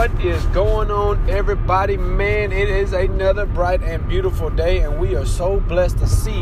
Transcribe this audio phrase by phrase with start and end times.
[0.00, 1.98] What is going on, everybody?
[1.98, 6.40] Man, it is another bright and beautiful day, and we are so blessed to see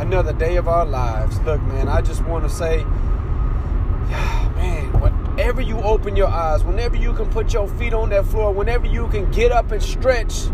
[0.00, 1.38] another day of our lives.
[1.42, 2.82] Look, man, I just want to say,
[4.56, 8.52] man, whenever you open your eyes, whenever you can put your feet on that floor,
[8.52, 10.46] whenever you can get up and stretch,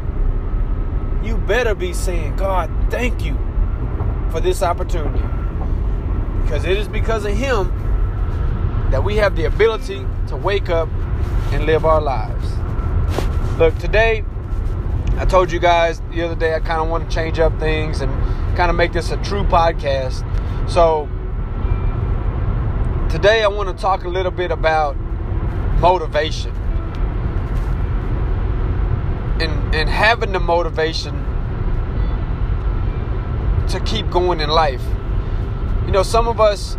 [1.23, 3.39] you better be saying, God, thank you
[4.31, 5.25] for this opportunity.
[6.43, 7.73] Because it is because of Him
[8.91, 10.91] that we have the ability to wake up
[11.53, 12.49] and live our lives.
[13.59, 14.25] Look, today,
[15.19, 18.01] I told you guys the other day I kind of want to change up things
[18.01, 18.11] and
[18.57, 20.25] kind of make this a true podcast.
[20.69, 21.09] So,
[23.11, 24.97] today I want to talk a little bit about
[25.79, 26.53] motivation.
[29.41, 31.15] And, and having the motivation
[33.69, 34.83] to keep going in life.
[35.85, 36.77] You know, some of us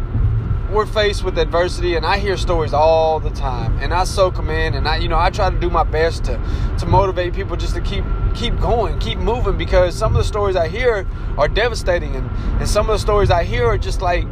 [0.73, 4.49] we're faced with adversity and I hear stories all the time and I soak them
[4.49, 6.41] in and I you know I try to do my best to
[6.79, 10.55] to motivate people just to keep keep going keep moving because some of the stories
[10.55, 11.07] I hear
[11.37, 12.29] are devastating and
[12.59, 14.25] and some of the stories I hear are just like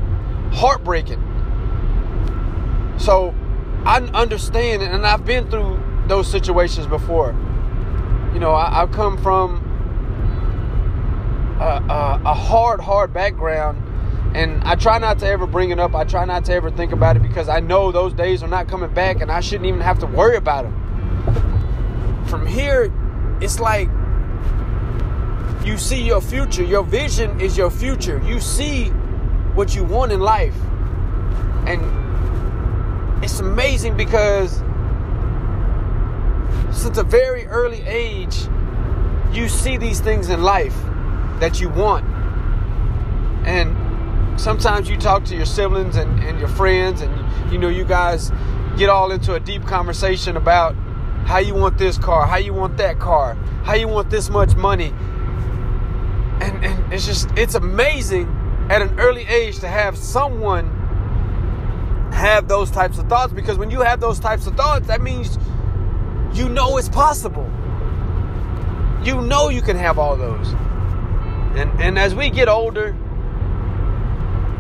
[0.52, 1.22] heartbreaking.
[2.98, 3.36] So
[3.86, 7.36] I understand and I've been through those situations before.
[8.34, 9.68] You know I, have come from
[11.60, 13.91] a, a, a hard hard background
[14.34, 15.94] and I try not to ever bring it up.
[15.94, 18.70] I try not to ever think about it because I know those days are not
[18.70, 22.26] coming back and I shouldn't even have to worry about them.
[22.28, 22.92] From here,
[23.42, 23.90] it's like
[25.66, 26.64] you see your future.
[26.64, 28.22] Your vision is your future.
[28.26, 28.86] You see
[29.54, 30.56] what you want in life.
[31.68, 34.64] And it's amazing because
[36.72, 38.48] since a very early age,
[39.34, 40.76] you see these things in life
[41.40, 42.06] that you want.
[43.46, 43.76] And
[44.42, 48.32] sometimes you talk to your siblings and, and your friends, and you know, you guys
[48.76, 50.76] get all into a deep conversation about
[51.26, 54.56] how you want this car, how you want that car, how you want this much
[54.56, 54.94] money.
[56.42, 58.28] And, and it's just, it's amazing
[58.70, 60.66] at an early age to have someone
[62.12, 65.38] have those types of thoughts because when you have those types of thoughts, that means
[66.34, 67.50] you know it's possible.
[69.04, 70.48] You know you can have all those.
[71.56, 72.96] And, and as we get older,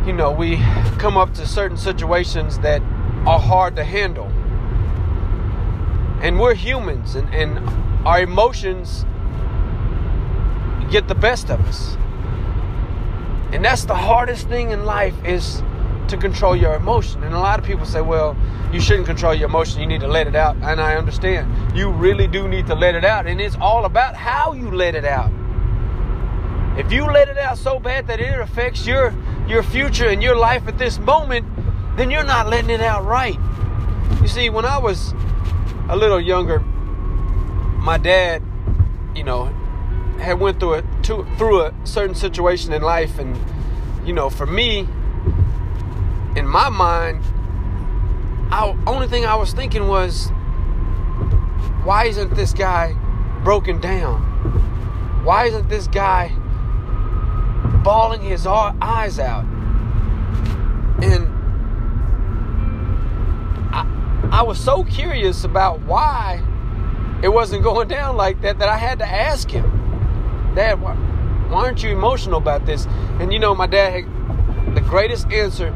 [0.06, 0.58] you know, we
[0.98, 2.82] come up to certain situations that
[3.26, 4.28] are hard to handle.
[6.22, 7.60] And we're humans, and, and
[8.06, 9.06] our emotions
[10.92, 11.96] get the best of us.
[13.54, 15.62] And that's the hardest thing in life is
[16.08, 17.24] to control your emotion.
[17.24, 18.36] And a lot of people say, well,
[18.72, 19.82] you shouldn't control your emotion.
[19.82, 20.56] You need to let it out.
[20.58, 21.78] And I understand.
[21.78, 23.28] You really do need to let it out.
[23.28, 25.32] And it's all about how you let it out.
[26.78, 29.14] If you let it out so bad that it affects your
[29.48, 31.46] your future and your life at this moment,
[31.98, 33.38] then you're not letting it out right.
[34.22, 35.14] You see, when I was
[35.90, 38.42] a little younger, my dad,
[39.14, 39.46] you know,
[40.20, 43.38] had went through a to, through a certain situation in life, and
[44.06, 44.88] you know, for me,
[46.38, 47.22] in my mind,
[48.50, 50.30] I only thing I was thinking was,
[51.84, 52.96] why isn't this guy
[53.44, 54.22] broken down?
[55.26, 56.32] Why isn't this guy
[57.84, 59.46] bawling his eyes out.
[61.04, 61.28] And
[63.74, 66.44] I, I was so curious about why
[67.24, 69.66] it wasn't going down like that that I had to ask him,
[70.56, 70.94] Dad, why,
[71.50, 72.86] why aren't you emotional about this?
[73.20, 75.72] And you know, my dad had the greatest answer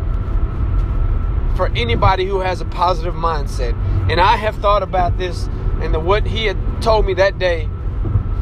[1.55, 3.73] for anybody who has a positive mindset.
[4.09, 5.47] And I have thought about this
[5.81, 7.69] and the, what he had told me that day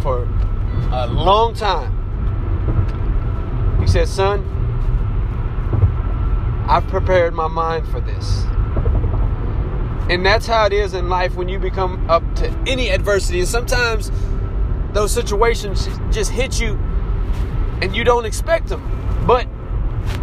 [0.01, 0.27] for
[0.91, 2.02] a long time.
[3.93, 4.43] Said, Son,
[6.67, 8.41] I've prepared my mind for this.
[10.09, 13.41] And that's how it is in life when you become up to any adversity.
[13.41, 14.11] And sometimes
[14.93, 16.73] those situations just hit you
[17.83, 18.81] and you don't expect them.
[19.27, 19.47] But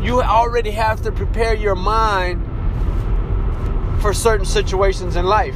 [0.02, 2.44] you already have to prepare your mind
[4.02, 5.55] for certain situations in life.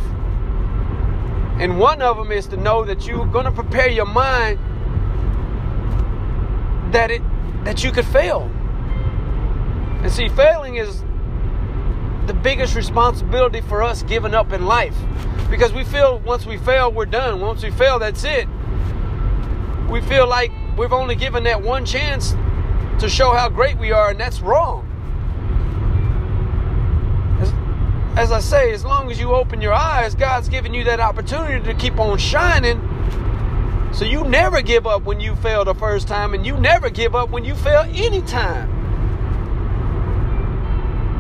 [1.58, 4.60] And one of them is to know that you're going to prepare your mind
[6.93, 7.20] that it
[7.64, 8.43] that you could fail.
[10.02, 11.02] And see, failing is
[12.26, 14.96] the biggest responsibility for us giving up in life.
[15.50, 17.40] Because we feel once we fail, we're done.
[17.40, 18.46] Once we fail, that's it.
[19.88, 22.34] We feel like we've only given that one chance
[23.00, 24.90] to show how great we are, and that's wrong.
[27.40, 27.52] As,
[28.19, 31.64] as I say, as long as you open your eyes, God's giving you that opportunity
[31.64, 32.81] to keep on shining
[33.94, 37.14] so you never give up when you fail the first time, and you never give
[37.14, 38.69] up when you fail any time.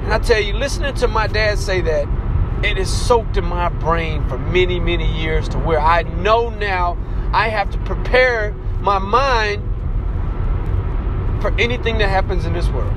[0.04, 2.08] And I tell you, listening to my dad say that,
[2.64, 6.98] it is soaked in my brain for many, many years to where I know now
[7.32, 9.62] I have to prepare my mind
[11.42, 12.92] for anything that happens in this world.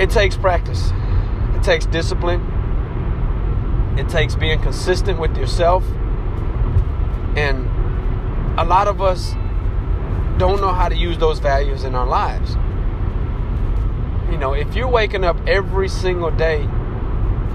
[0.00, 0.92] It takes practice,
[1.54, 2.40] it takes discipline,
[3.98, 5.84] it takes being consistent with yourself.
[7.36, 7.68] And
[8.62, 9.32] a lot of us
[10.38, 12.54] don't know how to use those values in our lives.
[14.30, 16.68] You know, if you're waking up every single day,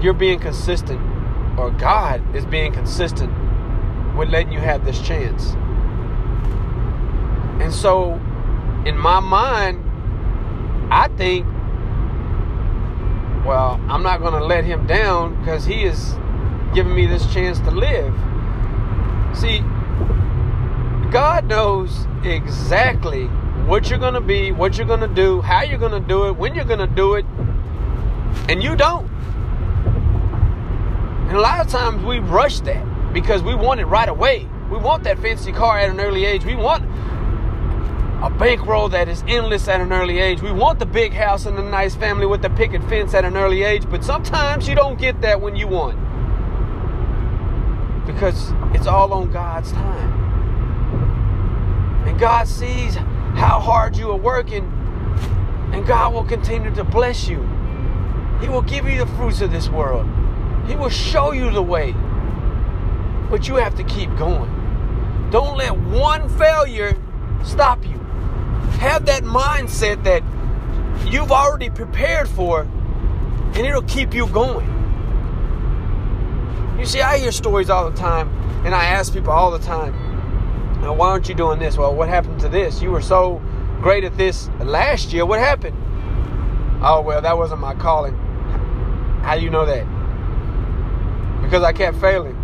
[0.02, 1.00] you're being consistent,
[1.58, 3.32] or God is being consistent
[4.18, 5.54] with letting you have this chance.
[7.62, 8.12] And so,
[8.84, 9.82] in my mind,
[10.92, 11.46] I think,
[13.46, 16.14] well, I'm not going to let him down because he is
[16.74, 18.14] giving me this chance to live.
[21.10, 23.24] God knows exactly
[23.66, 26.28] what you're going to be, what you're going to do, how you're going to do
[26.28, 27.24] it, when you're going to do it,
[28.48, 29.08] and you don't.
[31.28, 34.46] And a lot of times we rush that because we want it right away.
[34.70, 36.44] We want that fancy car at an early age.
[36.44, 36.84] We want
[38.22, 40.42] a bankroll that is endless at an early age.
[40.42, 43.36] We want the big house and the nice family with the picket fence at an
[43.36, 45.96] early age, but sometimes you don't get that when you want.
[48.06, 50.27] Because it's all on God's time.
[52.06, 54.64] And God sees how hard you are working,
[55.72, 57.42] and God will continue to bless you.
[58.40, 60.06] He will give you the fruits of this world,
[60.66, 61.94] He will show you the way.
[63.30, 64.50] But you have to keep going.
[65.30, 66.96] Don't let one failure
[67.44, 67.98] stop you.
[68.80, 70.22] Have that mindset that
[71.12, 74.66] you've already prepared for, and it'll keep you going.
[76.78, 78.28] You see, I hear stories all the time,
[78.64, 79.92] and I ask people all the time,
[80.94, 81.76] why aren't you doing this?
[81.76, 82.80] Well, what happened to this?
[82.80, 83.42] You were so
[83.82, 85.26] great at this last year.
[85.26, 85.76] What happened?
[86.82, 88.16] Oh, well, that wasn't my calling.
[89.22, 89.84] How do you know that?
[91.42, 92.36] Because I kept failing.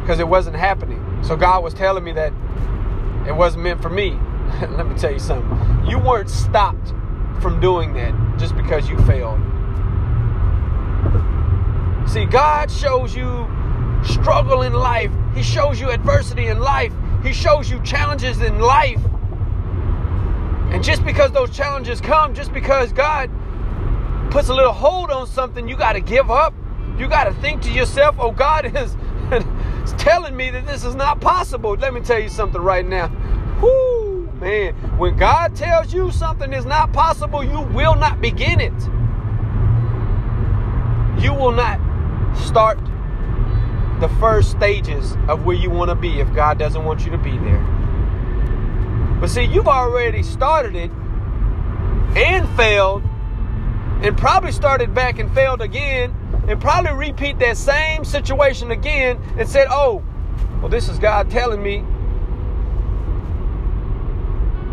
[0.00, 1.04] Because it wasn't happening.
[1.22, 2.32] So God was telling me that
[3.26, 4.10] it wasn't meant for me.
[4.60, 5.86] Let me tell you something.
[5.86, 6.88] You weren't stopped
[7.40, 9.40] from doing that just because you failed.
[12.08, 13.48] See, God shows you
[14.04, 15.10] struggle in life.
[15.34, 19.00] He shows you adversity in life he shows you challenges in life.
[20.72, 23.30] And just because those challenges come, just because God
[24.30, 26.54] puts a little hold on something, you got to give up.
[26.98, 28.96] You got to think to yourself, oh, God is
[29.98, 31.74] telling me that this is not possible.
[31.74, 33.08] Let me tell you something right now.
[33.60, 34.74] Whoo, man.
[34.98, 38.72] When God tells you something is not possible, you will not begin it.
[41.22, 41.78] You will not
[42.36, 42.81] start
[44.02, 47.18] the first stages of where you want to be if God doesn't want you to
[47.18, 47.60] be there.
[49.20, 50.90] But see, you've already started it
[52.16, 53.04] and failed,
[54.02, 56.14] and probably started back and failed again,
[56.48, 60.02] and probably repeat that same situation again and said, Oh,
[60.60, 61.78] well, this is God telling me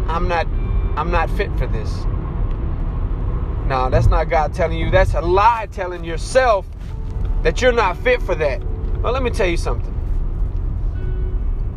[0.10, 0.48] I'm not
[0.98, 1.94] I'm not fit for this.
[3.68, 4.90] No, that's not God telling you.
[4.90, 6.66] That's a lie telling yourself
[7.44, 8.64] that you're not fit for that.
[9.02, 9.94] Well, let me tell you something.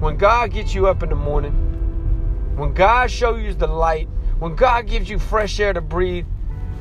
[0.01, 1.53] When God gets you up in the morning,
[2.57, 4.09] when God shows you the light,
[4.41, 6.27] when God gives you fresh air to breathe,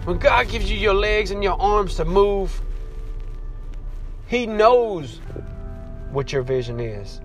[0.06, 2.60] when God gives you your legs and your arms to move,
[4.26, 5.22] He knows
[6.10, 7.22] what your vision is.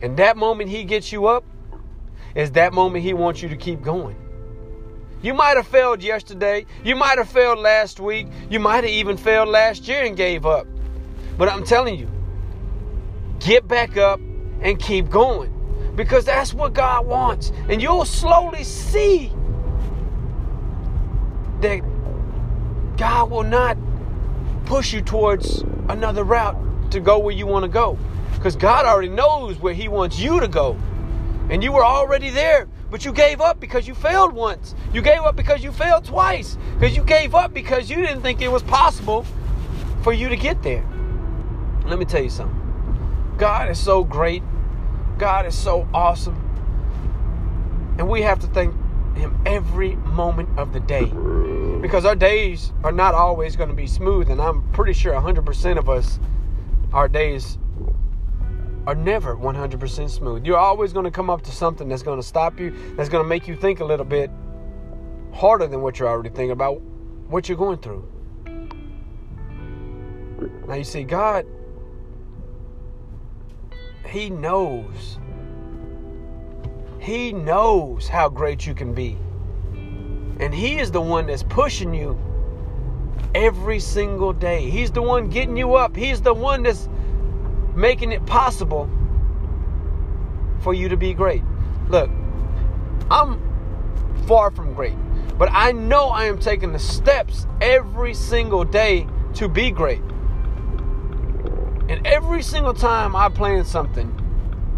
[0.00, 1.44] And that moment He gets you up
[2.34, 4.16] is that moment He wants you to keep going.
[5.20, 6.64] You might have failed yesterday.
[6.82, 8.28] You might have failed last week.
[8.48, 10.66] You might have even failed last year and gave up.
[11.36, 12.10] But I'm telling you,
[13.40, 14.20] get back up
[14.60, 15.52] and keep going
[15.94, 17.52] because that's what God wants.
[17.68, 19.32] And you'll slowly see
[21.60, 21.80] that
[22.96, 23.76] God will not
[24.64, 27.98] push you towards another route to go where you want to go
[28.34, 30.76] because God already knows where He wants you to go.
[31.48, 34.74] And you were already there, but you gave up because you failed once.
[34.92, 36.58] You gave up because you failed twice.
[36.74, 39.24] Because you gave up because you didn't think it was possible
[40.02, 40.84] for you to get there.
[41.86, 43.34] Let me tell you something.
[43.38, 44.42] God is so great.
[45.18, 46.34] God is so awesome.
[47.98, 48.74] And we have to thank
[49.16, 51.06] Him every moment of the day.
[51.80, 54.30] Because our days are not always going to be smooth.
[54.30, 56.18] And I'm pretty sure 100% of us,
[56.92, 57.58] our days
[58.86, 60.44] are never 100% smooth.
[60.46, 63.22] You're always going to come up to something that's going to stop you, that's going
[63.22, 64.30] to make you think a little bit
[65.32, 66.80] harder than what you're already thinking about
[67.28, 68.08] what you're going through.
[70.66, 71.46] Now, you see, God
[74.06, 75.18] he knows.
[76.98, 79.16] He knows how great you can be.
[80.40, 82.18] And He is the one that's pushing you
[83.34, 84.68] every single day.
[84.68, 85.94] He's the one getting you up.
[85.94, 86.88] He's the one that's
[87.74, 88.90] making it possible
[90.60, 91.42] for you to be great.
[91.88, 92.10] Look,
[93.10, 93.40] I'm
[94.26, 94.96] far from great,
[95.38, 100.02] but I know I am taking the steps every single day to be great.
[101.88, 104.12] And every single time I plan something,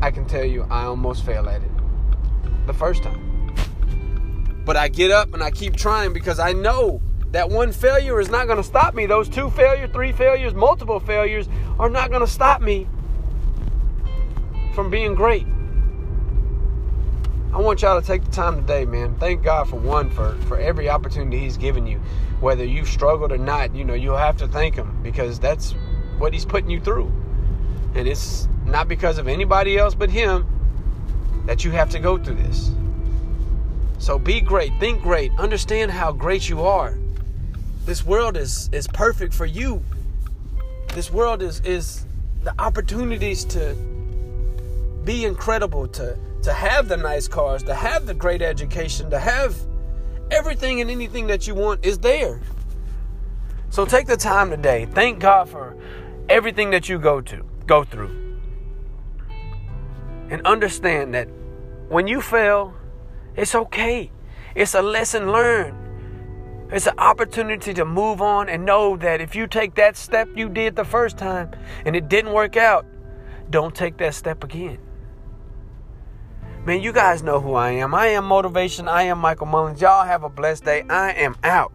[0.02, 1.70] I can tell you I almost fail at it.
[2.66, 3.54] The first time.
[4.64, 7.00] But I get up and I keep trying because I know
[7.30, 9.06] that one failure is not going to stop me.
[9.06, 11.48] Those two failures, three failures, multiple failures
[11.78, 12.86] are not going to stop me
[14.74, 15.46] from being great.
[17.52, 19.16] I want y'all to take the time today, man.
[19.16, 21.98] Thank God for one for for every opportunity He's given you,
[22.40, 23.74] whether you've struggled or not.
[23.74, 25.74] You know you'll have to thank Him because that's
[26.18, 27.10] what He's putting you through,
[27.94, 30.46] and it's not because of anybody else but Him
[31.46, 32.70] that you have to go through this.
[33.98, 36.98] So be great, think great, understand how great you are.
[37.84, 39.82] This world is is perfect for you.
[40.94, 42.04] This world is is
[42.42, 43.74] the opportunities to
[45.04, 49.56] be incredible to to have the nice cars, to have the great education, to have
[50.30, 52.40] everything and anything that you want is there.
[53.70, 54.86] So take the time today.
[54.86, 55.76] Thank God for
[56.28, 58.40] everything that you go to, go through.
[60.30, 61.28] And understand that
[61.88, 62.74] when you fail,
[63.36, 64.10] it's okay.
[64.54, 65.76] It's a lesson learned.
[66.70, 70.50] It's an opportunity to move on and know that if you take that step you
[70.50, 71.52] did the first time
[71.86, 72.84] and it didn't work out,
[73.48, 74.78] don't take that step again.
[76.66, 77.94] Man, you guys know who I am.
[77.94, 78.88] I am motivation.
[78.88, 79.80] I am Michael Mullins.
[79.80, 80.84] Y'all have a blessed day.
[80.90, 81.72] I am out.